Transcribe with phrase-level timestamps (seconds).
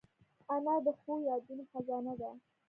[0.53, 2.31] انا د ښو یادونو خزانه ده